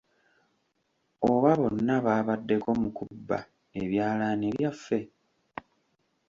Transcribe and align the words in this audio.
Oba 1.31 1.51
bonna 1.59 1.95
baabaddeko 2.05 2.69
mu 2.81 2.89
kubba 2.97 3.37
ebyalaani 3.81 4.47
byaffe? 4.55 4.99